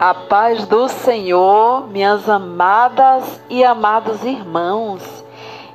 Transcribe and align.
A 0.00 0.12
paz 0.14 0.66
do 0.66 0.88
Senhor, 0.88 1.86
minhas 1.88 2.26
amadas 2.26 3.38
e 3.50 3.62
amados 3.62 4.24
irmãos. 4.24 5.02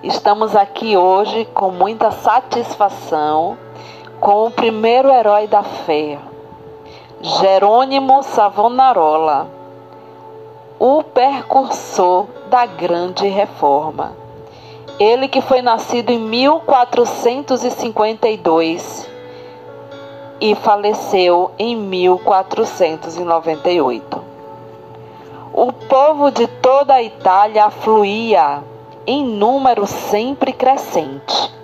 Estamos 0.02 0.56
aqui 0.56 0.98
hoje 0.98 1.46
com 1.54 1.70
muita 1.70 2.10
satisfação 2.10 3.56
com 4.20 4.48
o 4.48 4.52
primeiro 4.52 5.12
herói 5.12 5.46
da 5.46 5.62
fé, 5.62 6.18
Jerônimo 7.22 8.24
Savonarola, 8.24 9.48
o 10.80 11.04
percursor 11.04 12.26
da 12.50 12.66
grande 12.66 13.28
reforma. 13.28 14.14
Ele 15.00 15.28
que 15.28 15.40
foi 15.40 15.62
nascido 15.62 16.10
em 16.10 16.18
1452 16.18 19.08
e 20.40 20.56
faleceu 20.56 21.52
em 21.58 21.76
1498. 21.76 24.24
O 25.54 25.72
povo 25.72 26.32
de 26.32 26.48
toda 26.48 26.96
a 26.96 27.04
Itália 27.04 27.66
afluía 27.66 28.64
em 29.08 29.24
número 29.24 29.88
sempre 29.88 30.52
crescente. 30.52 31.56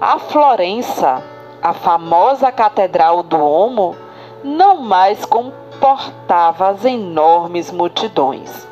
A 0.00 0.18
Florença, 0.18 1.22
a 1.62 1.72
famosa 1.72 2.50
Catedral 2.50 3.22
do 3.22 3.40
Omo, 3.40 3.94
não 4.42 4.78
mais 4.78 5.24
comportava 5.24 6.70
as 6.70 6.84
enormes 6.84 7.70
multidões. 7.70 8.66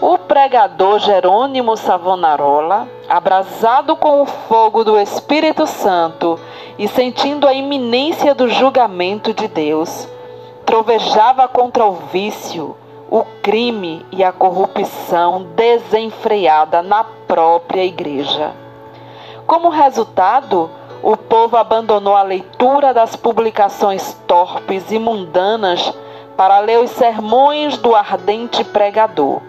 O 0.00 0.16
pregador 0.16 0.98
Jerônimo 1.00 1.76
Savonarola, 1.76 2.88
abrasado 3.08 3.96
com 3.96 4.22
o 4.22 4.26
fogo 4.26 4.84
do 4.84 4.98
Espírito 4.98 5.66
Santo 5.66 6.38
e 6.78 6.88
sentindo 6.88 7.46
a 7.46 7.52
iminência 7.52 8.34
do 8.34 8.48
julgamento 8.48 9.32
de 9.32 9.46
Deus, 9.46 10.08
trovejava 10.64 11.46
contra 11.46 11.84
o 11.84 11.92
vício, 11.92 12.76
o 13.10 13.24
crime 13.42 14.04
e 14.10 14.24
a 14.24 14.32
corrupção 14.32 15.46
desenfreada 15.54 16.82
na 16.82 17.04
própria 17.04 17.84
igreja. 17.84 18.52
Como 19.46 19.68
resultado, 19.68 20.70
o 21.02 21.16
povo 21.16 21.56
abandonou 21.56 22.16
a 22.16 22.22
leitura 22.22 22.94
das 22.94 23.14
publicações 23.14 24.16
torpes 24.26 24.90
e 24.90 24.98
mundanas 24.98 25.92
para 26.36 26.58
ler 26.60 26.80
os 26.80 26.90
sermões 26.90 27.76
do 27.76 27.94
ardente 27.94 28.64
pregador 28.64 29.42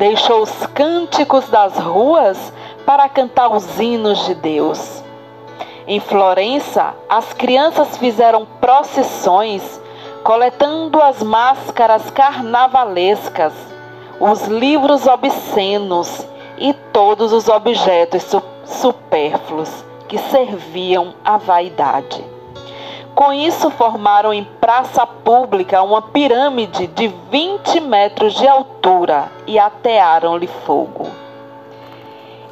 deixou 0.00 0.40
os 0.40 0.66
cânticos 0.68 1.46
das 1.50 1.76
ruas 1.76 2.54
para 2.86 3.06
cantar 3.06 3.54
os 3.54 3.78
hinos 3.78 4.24
de 4.24 4.34
Deus. 4.34 5.04
Em 5.86 6.00
Florença, 6.00 6.94
as 7.06 7.34
crianças 7.34 7.98
fizeram 7.98 8.46
procissões, 8.62 9.78
coletando 10.24 11.02
as 11.02 11.22
máscaras 11.22 12.10
carnavalescas, 12.10 13.52
os 14.18 14.46
livros 14.46 15.06
obscenos 15.06 16.26
e 16.56 16.72
todos 16.94 17.34
os 17.34 17.46
objetos 17.48 18.24
supérfluos 18.64 19.84
que 20.08 20.16
serviam 20.16 21.12
à 21.22 21.36
vaidade. 21.36 22.24
Com 23.14 23.32
isso, 23.32 23.70
formaram 23.70 24.32
em 24.32 24.44
praça 24.44 25.06
pública 25.06 25.82
uma 25.82 26.00
pirâmide 26.00 26.86
de 26.86 27.08
20 27.30 27.80
metros 27.80 28.34
de 28.34 28.46
altura 28.46 29.30
e 29.46 29.58
atearam-lhe 29.58 30.46
fogo. 30.46 31.08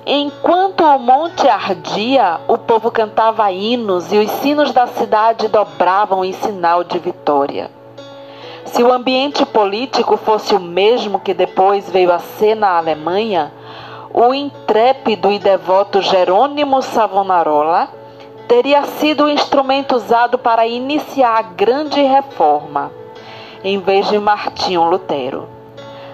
Enquanto 0.07 0.83
o 0.83 0.99
monte 0.99 1.47
ardia, 1.47 2.41
o 2.49 2.57
povo 2.57 2.91
cantava 2.91 3.53
hinos 3.53 4.13
e 4.13 4.19
os 4.19 4.31
sinos 4.41 4.73
da 4.73 4.87
cidade 4.87 5.49
dobravam 5.49 6.25
em 6.25 6.33
sinal 6.33 6.83
de 6.83 6.99
vitória. 6.99 7.71
Se 8.65 8.83
o 8.83 8.93
ambiente 8.93 9.45
político 9.47 10.17
fosse 10.17 10.55
o 10.55 10.61
mesmo 10.61 11.21
que 11.21 11.33
depois 11.35 11.91
veio 11.91 12.13
a 12.13 12.19
ser 12.19 12.55
na 12.55 12.77
Alemanha, 12.77 13.53
o 14.13 14.33
intrépido 14.33 15.31
e 15.31 15.39
devoto 15.39 16.01
Jerônimo 16.01 16.83
Savonarola 16.83 17.98
teria 18.49 18.83
sido 18.85 19.25
o 19.25 19.29
instrumento 19.29 19.95
usado 19.95 20.39
para 20.39 20.67
iniciar 20.67 21.37
a 21.37 21.43
grande 21.43 22.01
reforma, 22.01 22.91
em 23.63 23.79
vez 23.79 24.09
de 24.09 24.19
Martinho 24.19 24.89
Lutero. 24.89 25.47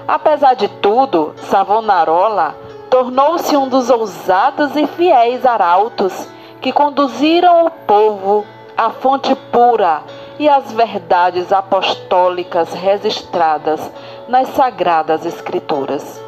Apesar 0.06 0.54
de 0.54 0.66
tudo, 0.66 1.32
Savonarola 1.36 2.56
tornou-se 2.90 3.56
um 3.56 3.68
dos 3.68 3.88
ousados 3.88 4.74
e 4.74 4.84
fiéis 4.86 5.46
arautos 5.46 6.28
que 6.60 6.72
conduziram 6.72 7.66
o 7.66 7.70
povo 7.70 8.44
à 8.76 8.90
fonte 8.90 9.32
pura 9.52 10.02
e 10.36 10.48
às 10.48 10.72
verdades 10.72 11.52
apostólicas 11.52 12.74
registradas 12.74 13.80
nas 14.26 14.48
sagradas 14.48 15.24
escrituras. 15.24 16.20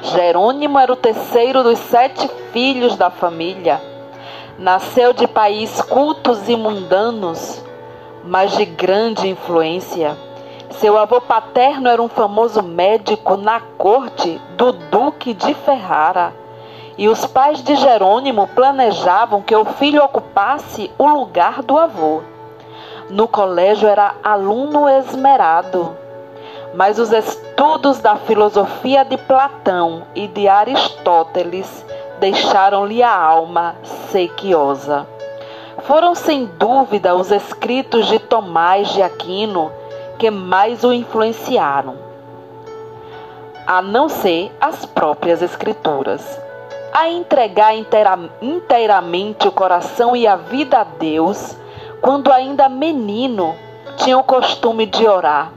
Jerônimo 0.00 0.78
era 0.78 0.92
o 0.92 0.96
terceiro 0.96 1.62
dos 1.62 1.78
sete 1.78 2.26
filhos 2.52 2.96
da 2.96 3.10
família 3.10 3.93
Nasceu 4.58 5.12
de 5.12 5.26
país 5.26 5.80
cultos 5.82 6.48
e 6.48 6.54
mundanos, 6.54 7.60
mas 8.22 8.52
de 8.52 8.64
grande 8.64 9.28
influência. 9.28 10.16
Seu 10.70 10.96
avô 10.96 11.20
paterno 11.20 11.88
era 11.88 12.00
um 12.00 12.08
famoso 12.08 12.62
médico 12.62 13.36
na 13.36 13.58
corte 13.76 14.40
do 14.56 14.70
Duque 14.70 15.34
de 15.34 15.54
Ferrara. 15.54 16.32
E 16.96 17.08
os 17.08 17.26
pais 17.26 17.64
de 17.64 17.74
Jerônimo 17.74 18.46
planejavam 18.46 19.42
que 19.42 19.56
o 19.56 19.64
filho 19.64 20.04
ocupasse 20.04 20.88
o 20.96 21.08
lugar 21.08 21.60
do 21.60 21.76
avô. 21.76 22.22
No 23.10 23.26
colégio 23.26 23.88
era 23.88 24.14
aluno 24.22 24.88
esmerado, 24.88 25.96
mas 26.72 27.00
os 27.00 27.10
estudos 27.10 27.98
da 27.98 28.14
filosofia 28.14 29.04
de 29.04 29.16
Platão 29.16 30.04
e 30.14 30.28
de 30.28 30.46
Aristóteles 30.46 31.83
deixaram-lhe 32.24 33.02
a 33.02 33.14
alma 33.14 33.76
sequiosa. 34.10 35.06
Foram 35.82 36.14
sem 36.14 36.46
dúvida 36.46 37.14
os 37.14 37.30
escritos 37.30 38.06
de 38.06 38.18
Tomás 38.18 38.88
de 38.94 39.02
Aquino 39.02 39.70
que 40.18 40.30
mais 40.30 40.82
o 40.84 40.92
influenciaram, 40.94 41.96
a 43.66 43.82
não 43.82 44.08
ser 44.08 44.50
as 44.58 44.86
próprias 44.86 45.42
Escrituras. 45.42 46.40
A 46.94 47.10
entregar 47.10 47.76
inteira, 47.76 48.18
inteiramente 48.40 49.46
o 49.46 49.52
coração 49.52 50.16
e 50.16 50.26
a 50.26 50.36
vida 50.36 50.78
a 50.78 50.84
Deus, 50.84 51.54
quando 52.00 52.32
ainda 52.32 52.70
menino, 52.70 53.54
tinha 53.98 54.16
o 54.16 54.24
costume 54.24 54.86
de 54.86 55.06
orar, 55.06 55.52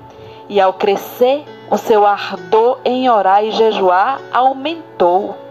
e 0.49 0.59
ao 0.59 0.73
crescer, 0.73 1.45
o 1.71 1.77
seu 1.77 2.05
ardor 2.05 2.79
em 2.83 3.09
orar 3.09 3.41
e 3.45 3.51
jejuar 3.51 4.19
aumentou 4.33 5.46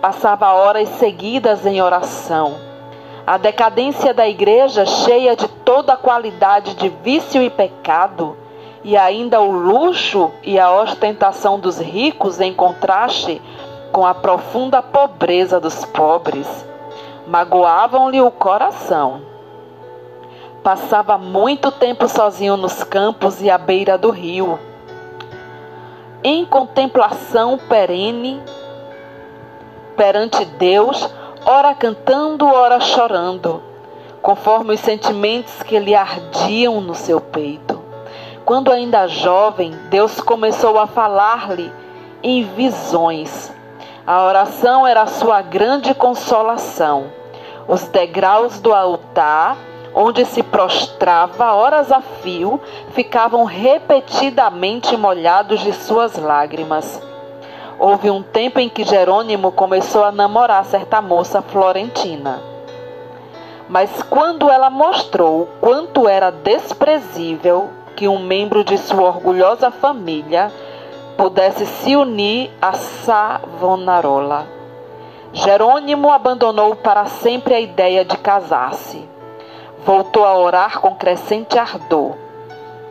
Passava 0.00 0.54
horas 0.54 0.88
seguidas 0.88 1.66
em 1.66 1.82
oração. 1.82 2.56
A 3.26 3.36
decadência 3.36 4.14
da 4.14 4.26
igreja, 4.26 4.86
cheia 4.86 5.36
de 5.36 5.46
toda 5.46 5.92
a 5.92 5.96
qualidade 5.96 6.74
de 6.74 6.88
vício 6.88 7.42
e 7.42 7.50
pecado, 7.50 8.34
e 8.82 8.96
ainda 8.96 9.42
o 9.42 9.50
luxo 9.50 10.30
e 10.42 10.58
a 10.58 10.72
ostentação 10.72 11.60
dos 11.60 11.78
ricos 11.78 12.40
em 12.40 12.54
contraste 12.54 13.42
com 13.92 14.06
a 14.06 14.14
profunda 14.14 14.80
pobreza 14.80 15.60
dos 15.60 15.84
pobres, 15.84 16.48
magoavam-lhe 17.26 18.22
o 18.22 18.30
coração. 18.30 19.20
Passava 20.62 21.18
muito 21.18 21.70
tempo 21.70 22.08
sozinho 22.08 22.56
nos 22.56 22.82
campos 22.82 23.42
e 23.42 23.50
à 23.50 23.58
beira 23.58 23.98
do 23.98 24.08
rio, 24.08 24.58
em 26.24 26.46
contemplação 26.46 27.58
perene 27.58 28.40
perante 30.00 30.46
Deus, 30.46 31.06
ora 31.44 31.74
cantando, 31.74 32.46
ora 32.46 32.80
chorando, 32.80 33.62
conforme 34.22 34.72
os 34.72 34.80
sentimentos 34.80 35.62
que 35.62 35.78
lhe 35.78 35.94
ardiam 35.94 36.80
no 36.80 36.94
seu 36.94 37.20
peito. 37.20 37.78
Quando 38.42 38.72
ainda 38.72 39.06
jovem, 39.06 39.72
Deus 39.90 40.18
começou 40.18 40.78
a 40.78 40.86
falar-lhe 40.86 41.70
em 42.22 42.44
visões. 42.44 43.52
A 44.06 44.24
oração 44.24 44.86
era 44.86 45.06
sua 45.06 45.42
grande 45.42 45.92
consolação. 45.92 47.08
Os 47.68 47.82
degraus 47.82 48.58
do 48.58 48.72
altar, 48.72 49.54
onde 49.94 50.24
se 50.24 50.42
prostrava 50.42 51.52
horas 51.52 51.92
a 51.92 52.00
fio, 52.00 52.58
ficavam 52.94 53.44
repetidamente 53.44 54.96
molhados 54.96 55.60
de 55.60 55.74
suas 55.74 56.16
lágrimas. 56.16 57.09
Houve 57.80 58.10
um 58.10 58.22
tempo 58.22 58.60
em 58.60 58.68
que 58.68 58.84
Jerônimo 58.84 59.50
começou 59.50 60.04
a 60.04 60.12
namorar 60.12 60.66
certa 60.66 61.00
moça 61.00 61.40
florentina. 61.40 62.38
Mas 63.70 64.02
quando 64.02 64.50
ela 64.50 64.68
mostrou 64.68 65.48
quanto 65.62 66.06
era 66.06 66.30
desprezível 66.30 67.70
que 67.96 68.06
um 68.06 68.18
membro 68.18 68.62
de 68.62 68.76
sua 68.76 69.08
orgulhosa 69.08 69.70
família 69.70 70.52
pudesse 71.16 71.64
se 71.64 71.96
unir 71.96 72.50
a 72.60 72.74
Savonarola, 72.74 74.46
Jerônimo 75.32 76.10
abandonou 76.10 76.76
para 76.76 77.06
sempre 77.06 77.54
a 77.54 77.60
ideia 77.60 78.04
de 78.04 78.18
casar-se. 78.18 79.08
Voltou 79.86 80.26
a 80.26 80.36
orar 80.36 80.80
com 80.80 80.94
crescente 80.94 81.58
ardor 81.58 82.14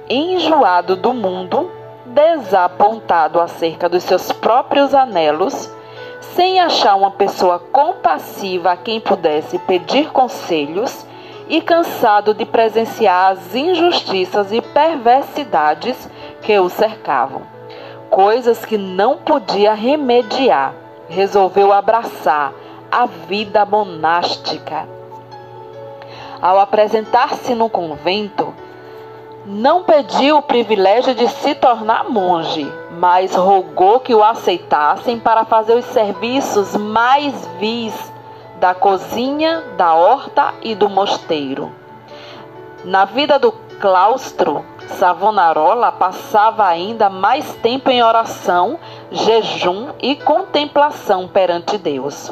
enjoado 0.10 0.96
do 0.96 1.14
mundo, 1.14 1.69
desapontado 2.14 3.40
acerca 3.40 3.88
dos 3.88 4.04
seus 4.04 4.32
próprios 4.32 4.94
anelos, 4.94 5.70
sem 6.36 6.60
achar 6.60 6.96
uma 6.96 7.12
pessoa 7.12 7.60
compassiva 7.60 8.72
a 8.72 8.78
quem 8.78 9.00
pudesse 9.00 9.58
pedir 9.60 10.12
conselhos 10.12 11.06
e 11.48 11.62
cansado 11.62 12.34
de 12.34 12.46
presenciar 12.46 13.32
as 13.32 13.56
injustiças 13.56 14.52
e 14.52 14.62
perversidades 14.62 16.10
que 16.42 16.58
o 16.60 16.70
cercavam, 16.70 17.42
coisas 18.10 18.64
que 18.64 18.78
não 18.78 19.18
podia 19.18 19.74
remediar, 19.74 20.74
resolveu 21.08 21.74
abraçar 21.74 22.54
a 22.92 23.06
vida 23.06 23.66
monástica. 23.66 24.88
Ao 26.42 26.60
apresentar-se 26.60 27.54
no 27.54 27.70
convento, 27.70 28.54
não 29.46 29.84
pediu 29.84 30.38
o 30.38 30.42
privilégio 30.42 31.16
de 31.16 31.28
se 31.28 31.56
tornar 31.56 32.10
monge, 32.10 32.72
mas 32.92 33.36
rogou 33.36 34.00
que 34.00 34.14
o 34.14 34.24
aceitassem 34.24 35.20
para 35.20 35.46
fazer 35.46 35.76
os 35.76 35.86
serviços 35.86 36.76
mais 36.76 37.48
vis 37.60 37.94
da 38.60 38.74
cozinha, 38.74 39.64
da 39.78 39.94
horta 39.94 40.54
e 40.62 40.76
do 40.76 40.90
mosteiro. 40.90 41.72
Na 42.84 43.06
vida 43.06 43.40
do 43.40 43.52
claustro, 43.80 44.66
Savonarola 44.98 45.92
passava 45.92 46.66
ainda 46.66 47.10
mais 47.10 47.54
tempo 47.56 47.90
em 47.90 48.04
oração, 48.04 48.78
jejum 49.12 49.90
e 50.02 50.16
contemplação 50.16 51.28
perante 51.28 51.78
Deus. 51.78 52.32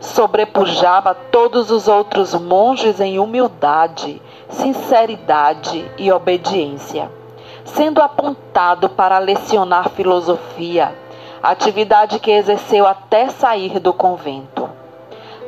Sobrepujava 0.00 1.14
todos 1.14 1.70
os 1.70 1.86
outros 1.86 2.34
monges 2.34 3.00
em 3.00 3.18
humildade, 3.18 4.20
sinceridade 4.48 5.90
e 5.98 6.10
obediência, 6.10 7.10
sendo 7.66 8.00
apontado 8.00 8.88
para 8.88 9.18
lecionar 9.18 9.90
filosofia, 9.90 10.94
atividade 11.42 12.18
que 12.18 12.30
exerceu 12.30 12.86
até 12.86 13.28
sair 13.28 13.78
do 13.78 13.92
convento. 13.92 14.68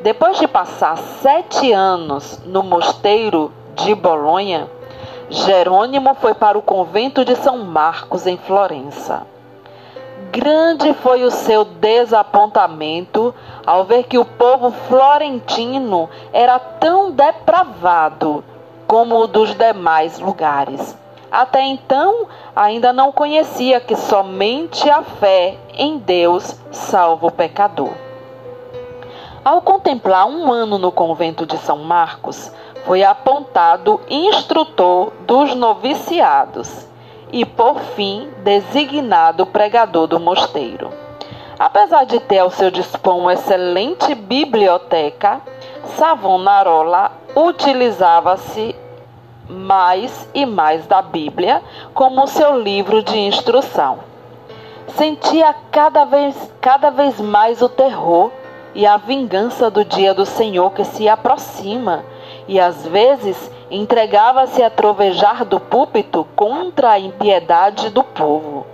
Depois 0.02 0.38
de 0.38 0.46
passar 0.46 0.98
sete 0.98 1.72
anos 1.72 2.40
no 2.44 2.62
mosteiro 2.62 3.50
de 3.74 3.94
Bolonha, 3.94 4.68
Jerônimo 5.30 6.14
foi 6.16 6.34
para 6.34 6.58
o 6.58 6.62
convento 6.62 7.24
de 7.24 7.34
São 7.36 7.64
Marcos, 7.64 8.26
em 8.26 8.36
Florença. 8.36 9.31
Grande 10.32 10.94
foi 10.94 11.24
o 11.24 11.30
seu 11.30 11.62
desapontamento 11.62 13.34
ao 13.66 13.84
ver 13.84 14.04
que 14.04 14.16
o 14.16 14.24
povo 14.24 14.70
florentino 14.88 16.08
era 16.32 16.58
tão 16.58 17.10
depravado 17.10 18.42
como 18.86 19.18
o 19.18 19.26
dos 19.26 19.54
demais 19.54 20.18
lugares. 20.18 20.96
Até 21.30 21.60
então, 21.60 22.26
ainda 22.56 22.94
não 22.94 23.12
conhecia 23.12 23.78
que 23.78 23.94
somente 23.94 24.88
a 24.88 25.02
fé 25.02 25.58
em 25.74 25.98
Deus 25.98 26.58
salva 26.70 27.26
o 27.26 27.30
pecador. 27.30 27.92
Ao 29.44 29.60
contemplar 29.60 30.24
um 30.26 30.50
ano 30.50 30.78
no 30.78 30.90
convento 30.90 31.44
de 31.44 31.58
São 31.58 31.80
Marcos, 31.80 32.50
foi 32.86 33.02
apontado 33.02 34.00
instrutor 34.08 35.12
dos 35.26 35.54
noviciados 35.54 36.90
e, 37.32 37.44
por 37.44 37.80
fim, 37.96 38.28
designado 38.44 39.46
pregador 39.46 40.06
do 40.06 40.20
mosteiro. 40.20 40.90
Apesar 41.58 42.04
de 42.04 42.20
ter 42.20 42.40
ao 42.40 42.50
seu 42.50 42.70
dispor 42.70 43.16
uma 43.16 43.32
excelente 43.32 44.14
biblioteca, 44.14 45.40
Savonarola 45.96 47.12
utilizava-se 47.34 48.76
mais 49.48 50.28
e 50.34 50.46
mais 50.46 50.86
da 50.86 51.02
Bíblia 51.02 51.62
como 51.94 52.26
seu 52.26 52.60
livro 52.60 53.02
de 53.02 53.18
instrução. 53.18 53.98
Sentia 54.96 55.54
cada 55.70 56.04
vez, 56.04 56.36
cada 56.60 56.90
vez 56.90 57.20
mais 57.20 57.62
o 57.62 57.68
terror 57.68 58.30
e 58.74 58.86
a 58.86 58.96
vingança 58.96 59.70
do 59.70 59.84
dia 59.84 60.12
do 60.14 60.26
Senhor 60.26 60.72
que 60.72 60.84
se 60.84 61.08
aproxima, 61.08 62.04
e 62.46 62.60
às 62.60 62.86
vezes 62.86 63.50
entregava-se 63.70 64.62
a 64.62 64.70
trovejar 64.70 65.44
do 65.44 65.58
púlpito 65.58 66.26
contra 66.36 66.92
a 66.92 66.98
impiedade 66.98 67.90
do 67.90 68.02
povo. 68.02 68.66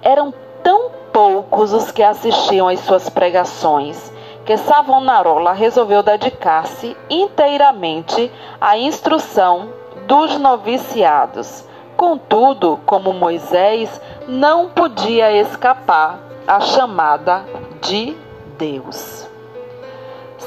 Eram 0.00 0.32
tão 0.62 0.90
poucos 1.12 1.72
os 1.72 1.90
que 1.90 2.02
assistiam 2.02 2.68
às 2.68 2.80
suas 2.80 3.08
pregações 3.08 4.12
que 4.44 4.56
Savonarola 4.56 5.52
resolveu 5.52 6.02
dedicar-se 6.02 6.96
inteiramente 7.08 8.30
à 8.60 8.76
instrução 8.76 9.68
dos 10.06 10.36
noviciados. 10.38 11.64
Contudo, 11.96 12.80
como 12.84 13.12
Moisés, 13.12 14.00
não 14.26 14.68
podia 14.68 15.32
escapar 15.32 16.18
à 16.46 16.60
chamada 16.60 17.44
de 17.80 18.16
Deus. 18.58 19.31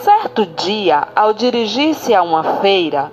Certo 0.05 0.45
dia, 0.45 1.07
ao 1.15 1.33
dirigir-se 1.33 2.13
a 2.13 2.21
uma 2.21 2.43
feira, 2.61 3.11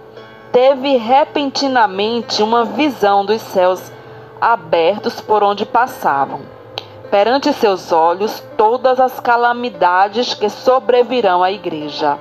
teve 0.53 0.99
repentinamente 0.99 2.43
uma 2.43 2.67
visão 2.67 3.25
dos 3.25 3.41
céus 3.41 3.91
abertos 4.39 5.19
por 5.19 5.43
onde 5.43 5.65
passavam. 5.65 6.41
Perante 7.11 7.51
seus 7.55 7.93
olhos, 7.93 8.45
todas 8.59 9.01
as 9.01 9.19
calamidades 9.19 10.35
que 10.35 10.51
sobrevirão 10.51 11.43
à 11.43 11.51
igreja. 11.51 12.19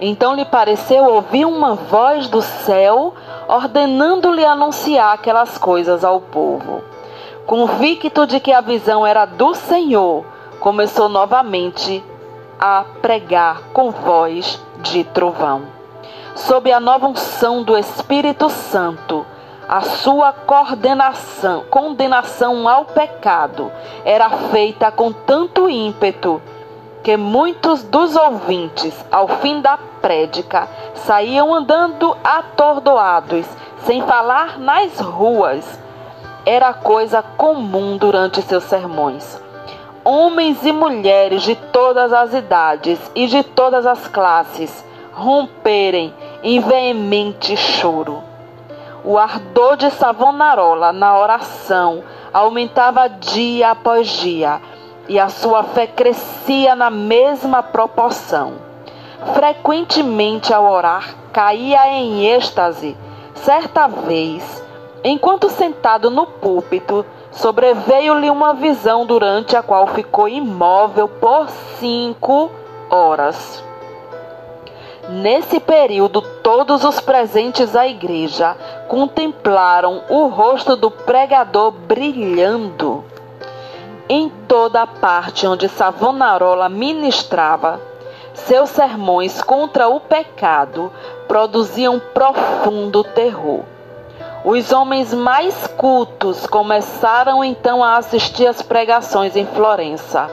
Então 0.00 0.34
lhe 0.34 0.46
pareceu 0.46 1.04
ouvir 1.04 1.44
uma 1.44 1.74
voz 1.74 2.28
do 2.28 2.40
céu 2.40 3.12
ordenando-lhe 3.46 4.46
anunciar 4.46 5.12
aquelas 5.12 5.58
coisas 5.58 6.02
ao 6.02 6.22
povo. 6.22 6.82
Convicto 7.44 8.26
de 8.26 8.40
que 8.40 8.50
a 8.50 8.62
visão 8.62 9.06
era 9.06 9.26
do 9.26 9.52
Senhor, 9.52 10.24
começou 10.58 11.06
novamente 11.10 12.02
a 12.58 12.84
pregar 13.00 13.62
com 13.72 13.90
voz 13.90 14.60
de 14.78 15.04
trovão. 15.04 15.62
Sob 16.34 16.70
a 16.70 16.78
nova 16.78 17.06
unção 17.06 17.62
do 17.62 17.76
Espírito 17.76 18.50
Santo, 18.50 19.24
a 19.68 19.80
sua 19.80 20.32
coordenação, 20.32 21.64
condenação 21.68 22.68
ao 22.68 22.84
pecado 22.84 23.72
era 24.04 24.30
feita 24.30 24.92
com 24.92 25.12
tanto 25.12 25.68
ímpeto 25.68 26.40
que 27.02 27.16
muitos 27.16 27.82
dos 27.84 28.16
ouvintes, 28.16 28.92
ao 29.10 29.28
fim 29.28 29.60
da 29.60 29.78
prédica, 30.02 30.68
saíam 30.94 31.54
andando 31.54 32.16
atordoados, 32.22 33.46
sem 33.84 34.02
falar 34.02 34.58
nas 34.58 34.98
ruas. 34.98 35.78
Era 36.44 36.72
coisa 36.72 37.22
comum 37.22 37.96
durante 37.96 38.42
seus 38.42 38.64
sermões. 38.64 39.40
Homens 40.08 40.64
e 40.64 40.70
mulheres 40.70 41.42
de 41.42 41.56
todas 41.56 42.12
as 42.12 42.32
idades 42.32 42.96
e 43.12 43.26
de 43.26 43.42
todas 43.42 43.84
as 43.84 44.06
classes 44.06 44.84
romperem 45.12 46.14
em 46.44 46.60
veemente 46.60 47.56
choro. 47.56 48.22
O 49.02 49.18
ardor 49.18 49.76
de 49.76 49.90
Savonarola 49.90 50.92
na 50.92 51.18
oração 51.18 52.04
aumentava 52.32 53.08
dia 53.08 53.72
após 53.72 54.06
dia 54.06 54.60
e 55.08 55.18
a 55.18 55.28
sua 55.28 55.64
fé 55.64 55.88
crescia 55.88 56.76
na 56.76 56.88
mesma 56.88 57.60
proporção. 57.60 58.58
Frequentemente, 59.34 60.54
ao 60.54 60.70
orar, 60.70 61.16
caía 61.32 61.84
em 61.94 62.24
êxtase. 62.28 62.96
Certa 63.34 63.88
vez, 63.88 64.62
enquanto 65.02 65.50
sentado 65.50 66.10
no 66.10 66.26
púlpito, 66.26 67.04
sobreveio-lhe 67.36 68.30
uma 68.30 68.54
visão 68.54 69.06
durante 69.06 69.56
a 69.56 69.62
qual 69.62 69.86
ficou 69.88 70.28
imóvel 70.28 71.08
por 71.08 71.48
cinco 71.78 72.50
horas. 72.90 73.62
Nesse 75.08 75.60
período, 75.60 76.20
todos 76.42 76.82
os 76.82 76.98
presentes 76.98 77.76
à 77.76 77.86
igreja 77.86 78.56
contemplaram 78.88 80.02
o 80.08 80.26
rosto 80.26 80.74
do 80.74 80.90
pregador 80.90 81.70
brilhando. 81.70 83.04
Em 84.08 84.28
toda 84.48 84.82
a 84.82 84.86
parte 84.86 85.46
onde 85.46 85.68
Savonarola 85.68 86.68
ministrava, 86.68 87.80
seus 88.34 88.70
sermões 88.70 89.42
contra 89.42 89.88
o 89.88 90.00
pecado 90.00 90.92
produziam 91.28 92.00
profundo 92.12 93.04
terror. 93.04 93.75
Os 94.48 94.70
homens 94.70 95.12
mais 95.12 95.66
cultos 95.76 96.46
começaram 96.46 97.42
então 97.42 97.82
a 97.82 97.96
assistir 97.96 98.46
às 98.46 98.62
pregações 98.62 99.34
em 99.34 99.44
Florença. 99.44 100.30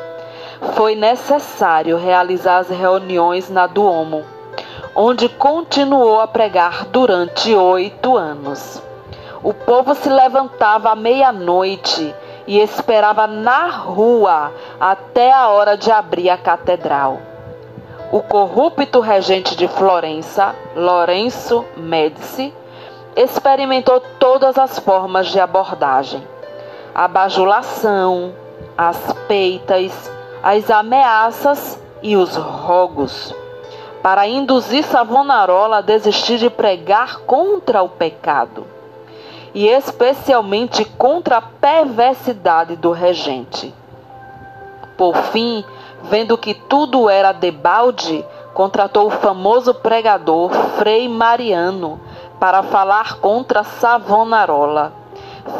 Foi 0.75 0.93
necessário 0.93 1.97
realizar 1.97 2.59
as 2.59 2.69
reuniões 2.69 3.49
na 3.49 3.65
Duomo, 3.65 4.23
onde 4.95 5.27
continuou 5.27 6.19
a 6.19 6.27
pregar 6.27 6.85
durante 6.91 7.55
oito 7.55 8.15
anos. 8.15 8.79
O 9.41 9.51
povo 9.51 9.95
se 9.95 10.09
levantava 10.09 10.91
à 10.91 10.95
meia-noite 10.95 12.13
e 12.45 12.59
esperava 12.59 13.25
na 13.25 13.67
rua 13.71 14.51
até 14.79 15.33
a 15.33 15.47
hora 15.47 15.75
de 15.75 15.91
abrir 15.91 16.29
a 16.29 16.37
catedral. 16.37 17.17
O 18.11 18.21
corrupto 18.21 18.99
regente 18.99 19.55
de 19.55 19.67
Florença, 19.67 20.53
Lourenço 20.75 21.65
Médici, 21.75 22.53
experimentou 23.15 23.99
todas 24.19 24.57
as 24.57 24.79
formas 24.79 25.27
de 25.27 25.39
abordagem: 25.39 26.25
a 26.93 27.07
bajulação, 27.07 28.33
as 28.77 28.97
peitas, 29.27 30.11
as 30.41 30.69
ameaças 30.69 31.81
e 32.01 32.15
os 32.15 32.35
rogos, 32.35 33.33
para 34.01 34.27
induzir 34.27 34.83
Savonarola 34.83 35.77
a 35.77 35.81
desistir 35.81 36.37
de 36.37 36.49
pregar 36.49 37.19
contra 37.19 37.81
o 37.81 37.89
pecado. 37.89 38.65
E 39.55 39.67
especialmente 39.67 40.83
contra 40.83 41.37
a 41.37 41.41
perversidade 41.41 42.75
do 42.75 42.91
regente. 42.91 43.71
Por 44.97 45.15
fim, 45.15 45.63
vendo 46.01 46.35
que 46.35 46.55
tudo 46.55 47.07
era 47.07 47.31
debalde, 47.31 48.25
contratou 48.55 49.07
o 49.07 49.11
famoso 49.11 49.75
pregador 49.75 50.51
Frei 50.75 51.07
Mariano 51.07 52.01
para 52.43 52.61
falar 52.61 53.19
contra 53.19 53.63
Savonarola. 53.63 54.91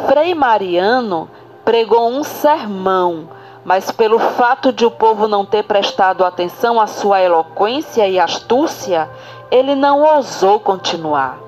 Frei 0.06 0.34
Mariano 0.34 1.30
pregou 1.64 2.10
um 2.10 2.22
sermão, 2.22 3.26
mas 3.64 3.90
pelo 3.90 4.18
fato 4.18 4.70
de 4.70 4.84
o 4.84 4.90
povo 4.90 5.26
não 5.26 5.46
ter 5.46 5.62
prestado 5.62 6.26
atenção 6.26 6.78
à 6.78 6.86
sua 6.86 7.22
eloquência 7.22 8.06
e 8.06 8.20
astúcia, 8.20 9.08
ele 9.50 9.74
não 9.74 10.02
ousou 10.02 10.60
continuar. 10.60 11.38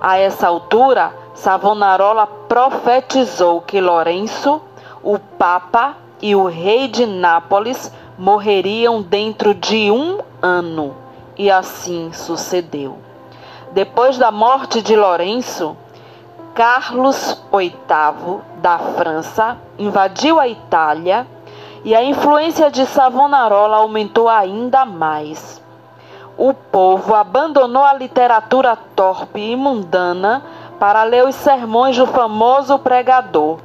A 0.00 0.16
essa 0.16 0.48
altura, 0.48 1.12
Savonarola 1.34 2.26
profetizou 2.26 3.60
que 3.60 3.82
Lourenço, 3.82 4.62
o 5.02 5.18
Papa 5.18 5.94
e 6.22 6.34
o 6.34 6.46
rei 6.46 6.88
de 6.88 7.04
Nápoles 7.04 7.92
morreriam 8.16 9.02
dentro 9.02 9.52
de 9.52 9.90
um 9.90 10.20
ano, 10.40 10.96
e 11.36 11.50
assim 11.50 12.14
sucedeu. 12.14 12.96
Depois 13.74 14.16
da 14.16 14.30
morte 14.30 14.80
de 14.80 14.94
Lourenço, 14.94 15.76
Carlos 16.54 17.42
VIII 17.52 18.40
da 18.58 18.78
França 18.78 19.58
invadiu 19.76 20.38
a 20.38 20.46
Itália 20.46 21.26
e 21.84 21.92
a 21.92 22.04
influência 22.04 22.70
de 22.70 22.86
Savonarola 22.86 23.78
aumentou 23.78 24.28
ainda 24.28 24.84
mais. 24.84 25.60
O 26.38 26.54
povo 26.54 27.16
abandonou 27.16 27.82
a 27.82 27.94
literatura 27.94 28.78
torpe 28.94 29.40
e 29.40 29.56
mundana 29.56 30.44
para 30.78 31.02
ler 31.02 31.26
os 31.26 31.34
sermões 31.34 31.96
do 31.96 32.06
famoso 32.06 32.78
pregador. 32.78 33.58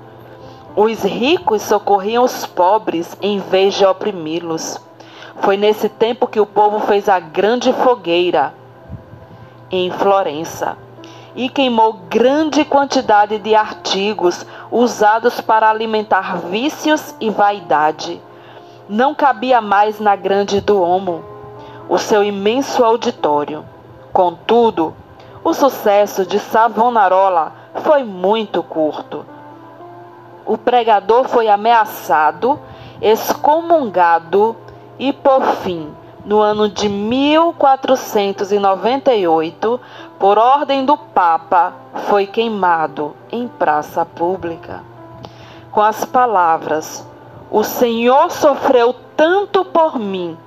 Os 0.75 1.03
ricos 1.03 1.61
socorriam 1.61 2.23
os 2.23 2.47
pobres 2.47 3.15
em 3.21 3.37
vez 3.37 3.75
de 3.75 3.85
oprimi-los. 3.85 4.81
Foi 5.41 5.55
nesse 5.55 5.87
tempo 5.87 6.25
que 6.25 6.39
o 6.39 6.47
povo 6.47 6.79
fez 6.79 7.07
a 7.07 7.19
grande 7.19 7.71
fogueira 7.73 8.57
em 9.71 9.91
Florença 9.91 10.77
e 11.35 11.47
queimou 11.47 11.93
grande 12.09 12.65
quantidade 12.65 13.37
de 13.37 13.55
artigos 13.55 14.45
usados 14.71 15.39
para 15.39 15.69
alimentar 15.69 16.37
vícios 16.37 17.15
e 17.19 17.29
vaidade. 17.29 18.21
Não 18.87 19.13
cabia 19.13 19.61
mais 19.61 19.99
na 19.99 20.15
grande 20.15 20.59
Duomo 20.59 21.23
o 21.87 21.97
seu 21.97 22.23
imenso 22.23 22.83
auditório. 22.83 23.65
Contudo, 24.13 24.93
o 25.43 25.53
sucesso 25.53 26.25
de 26.25 26.39
Savonarola 26.39 27.53
foi 27.83 28.03
muito 28.03 28.61
curto. 28.61 29.25
O 30.45 30.57
pregador 30.57 31.27
foi 31.27 31.47
ameaçado, 31.47 32.59
excomungado 33.01 34.55
e, 34.97 35.13
por 35.13 35.43
fim, 35.63 35.89
no 36.25 36.41
ano 36.41 36.67
de 36.69 36.89
1498, 36.89 39.79
por 40.19 40.37
ordem 40.37 40.85
do 40.85 40.97
Papa, 40.97 41.73
foi 42.07 42.27
queimado 42.27 43.15
em 43.31 43.47
praça 43.47 44.05
pública. 44.05 44.83
Com 45.71 45.81
as 45.81 46.05
palavras: 46.05 47.07
O 47.49 47.63
Senhor 47.63 48.29
sofreu 48.31 48.93
tanto 49.15 49.63
por 49.65 49.97
mim, 49.97 50.37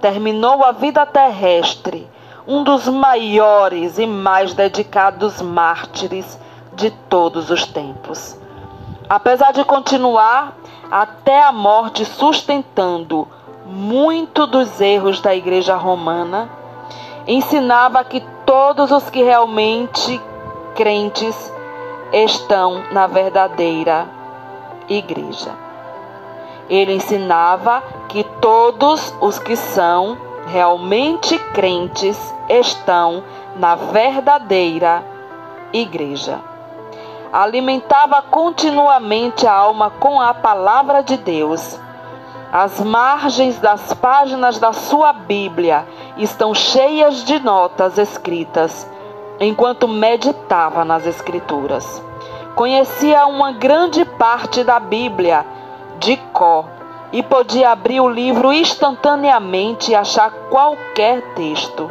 terminou 0.00 0.64
a 0.64 0.72
vida 0.72 1.06
terrestre 1.06 2.10
um 2.46 2.62
dos 2.62 2.86
maiores 2.86 3.98
e 3.98 4.06
mais 4.06 4.54
dedicados 4.54 5.42
mártires 5.42 6.38
de 6.74 6.90
todos 6.90 7.50
os 7.50 7.66
tempos. 7.66 8.38
Apesar 9.08 9.52
de 9.52 9.64
continuar 9.64 10.56
até 10.90 11.42
a 11.42 11.50
morte 11.50 12.04
sustentando 12.04 13.26
muito 13.66 14.46
dos 14.46 14.80
erros 14.80 15.20
da 15.20 15.34
Igreja 15.34 15.74
Romana, 15.76 16.48
ensinava 17.26 18.04
que 18.04 18.20
todos 18.44 18.90
os 18.90 19.10
que 19.10 19.22
realmente 19.22 20.20
crentes 20.74 21.52
estão 22.12 22.84
na 22.92 23.06
verdadeira 23.06 24.06
Igreja. 24.88 25.52
Ele 26.68 26.94
ensinava 26.94 27.82
que 28.08 28.24
todos 28.40 29.14
os 29.20 29.38
que 29.38 29.56
são 29.56 30.16
realmente 30.46 31.38
crentes 31.52 32.34
estão 32.48 33.22
na 33.56 33.74
verdadeira 33.74 35.04
igreja. 35.72 36.40
Alimentava 37.32 38.22
continuamente 38.22 39.46
a 39.46 39.52
alma 39.52 39.90
com 39.90 40.20
a 40.20 40.32
palavra 40.32 41.02
de 41.02 41.16
Deus. 41.16 41.78
As 42.52 42.80
margens 42.80 43.58
das 43.58 43.92
páginas 43.92 44.58
da 44.60 44.72
sua 44.72 45.12
Bíblia 45.12 45.84
estão 46.16 46.54
cheias 46.54 47.24
de 47.24 47.40
notas 47.40 47.98
escritas 47.98 48.88
enquanto 49.40 49.88
meditava 49.88 50.84
nas 50.84 51.04
Escrituras. 51.06 52.02
Conhecia 52.54 53.26
uma 53.26 53.50
grande 53.50 54.04
parte 54.04 54.62
da 54.62 54.78
Bíblia 54.78 55.44
de 55.98 56.16
cor 56.32 56.66
e 57.12 57.20
podia 57.20 57.70
abrir 57.70 58.00
o 58.00 58.08
livro 58.08 58.52
instantaneamente 58.52 59.90
e 59.90 59.96
achar 59.96 60.30
qualquer 60.48 61.20
texto. 61.34 61.90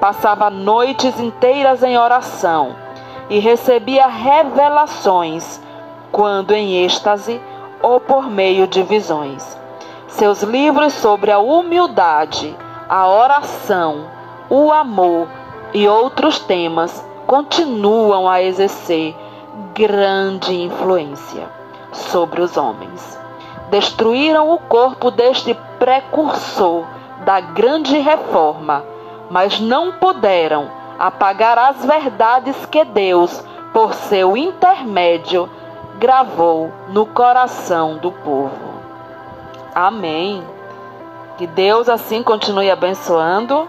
Passava 0.00 0.48
noites 0.48 1.20
inteiras 1.20 1.82
em 1.82 1.98
oração 1.98 2.74
e 3.28 3.38
recebia 3.38 4.06
revelações, 4.06 5.60
quando 6.10 6.52
em 6.52 6.84
êxtase 6.84 7.40
ou 7.82 8.00
por 8.00 8.30
meio 8.30 8.66
de 8.66 8.82
visões. 8.82 9.63
Seus 10.16 10.42
livros 10.42 10.92
sobre 10.94 11.30
a 11.30 11.38
humildade, 11.38 12.56
a 12.88 13.08
oração, 13.08 14.06
o 14.48 14.72
amor 14.72 15.28
e 15.72 15.88
outros 15.88 16.38
temas 16.38 17.04
continuam 17.26 18.28
a 18.28 18.42
exercer 18.42 19.14
grande 19.74 20.54
influência 20.54 21.48
sobre 21.92 22.40
os 22.40 22.56
homens 22.56 23.14
destruíram 23.74 24.52
o 24.52 24.58
corpo 24.58 25.10
deste 25.10 25.52
precursor 25.80 26.84
da 27.24 27.40
grande 27.40 27.98
reforma, 27.98 28.84
mas 29.28 29.58
não 29.58 29.92
puderam 29.92 30.70
apagar 30.96 31.58
as 31.58 31.84
verdades 31.84 32.54
que 32.66 32.84
Deus, 32.84 33.42
por 33.72 33.94
seu 33.94 34.36
intermédio, 34.36 35.50
gravou 35.98 36.70
no 36.88 37.04
coração 37.04 37.96
do 37.96 38.12
povo. 38.12 38.63
Amém. 39.74 40.44
Que 41.36 41.46
Deus 41.46 41.88
assim 41.88 42.22
continue 42.22 42.70
abençoando 42.70 43.68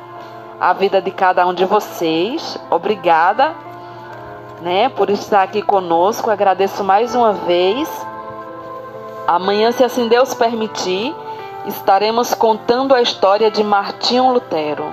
a 0.60 0.72
vida 0.72 1.02
de 1.02 1.10
cada 1.10 1.46
um 1.48 1.54
de 1.54 1.66
vocês. 1.66 2.58
Obrigada, 2.70 3.54
né, 4.62 4.90
por 4.90 5.10
estar 5.10 5.42
aqui 5.42 5.62
conosco. 5.62 6.30
Agradeço 6.30 6.84
mais 6.84 7.16
uma 7.16 7.34
vez. 7.34 7.90
Amanhã, 9.28 9.72
se 9.72 9.84
assim 9.84 10.08
Deus 10.08 10.36
permitir, 10.36 11.16
estaremos 11.66 12.36
contando 12.36 12.94
a 12.94 13.02
história 13.02 13.50
de 13.50 13.64
Martinho 13.64 14.32
Lutero, 14.32 14.86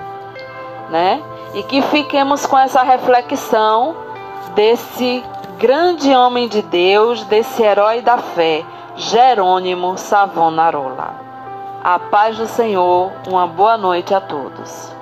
né? 0.88 1.22
E 1.52 1.62
que 1.62 1.82
fiquemos 1.82 2.46
com 2.46 2.58
essa 2.58 2.82
reflexão 2.82 3.94
desse 4.54 5.22
grande 5.58 6.14
homem 6.14 6.48
de 6.48 6.62
Deus, 6.62 7.22
desse 7.24 7.62
herói 7.62 8.00
da 8.00 8.16
fé, 8.16 8.64
Jerônimo 9.10 9.98
Savonarola. 9.98 11.14
A 11.82 11.98
paz 11.98 12.36
do 12.36 12.46
Senhor, 12.46 13.10
uma 13.26 13.48
boa 13.48 13.76
noite 13.76 14.14
a 14.14 14.20
todos. 14.20 14.94